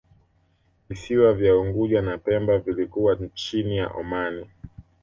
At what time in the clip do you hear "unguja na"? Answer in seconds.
1.57-2.17